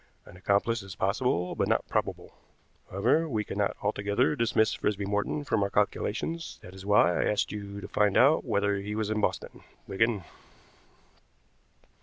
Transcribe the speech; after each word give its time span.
An 0.25 0.35
accomplice 0.35 0.81
is 0.81 0.95
possible, 0.95 1.53
but 1.53 1.67
not 1.67 1.87
probable. 1.87 2.33
However, 2.89 3.29
we 3.29 3.43
cannot 3.43 3.77
altogether 3.83 4.35
dismiss 4.35 4.73
Frisby 4.73 5.05
Morton 5.05 5.43
from 5.43 5.61
our 5.61 5.69
calculations, 5.69 6.57
that 6.63 6.73
is 6.73 6.83
why 6.83 7.21
I 7.21 7.29
asked 7.29 7.51
you 7.51 7.79
to 7.79 7.87
find 7.87 8.17
out 8.17 8.43
whether 8.43 8.77
he 8.77 8.95
was 8.95 9.11
in 9.11 9.21
Boston, 9.21 9.63
Wigan." 9.85 10.23